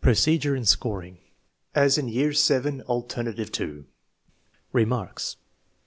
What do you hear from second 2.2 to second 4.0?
VII, alternative 2.